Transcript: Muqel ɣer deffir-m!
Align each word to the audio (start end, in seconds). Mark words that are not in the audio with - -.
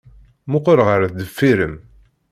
Muqel 0.51 0.79
ɣer 0.87 1.01
deffir-m! 1.17 1.75